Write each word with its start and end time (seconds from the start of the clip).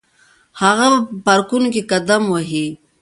هغه 0.61 0.87
به 0.93 0.99
په 1.09 1.15
پارکونو 1.25 1.67
کې 1.73 1.81
قدم 1.91 2.23
وهي. 2.29 2.67